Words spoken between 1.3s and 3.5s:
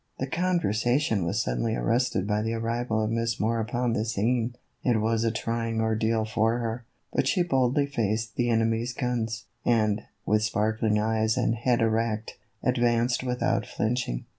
suddenly arrested by the arrival of Miss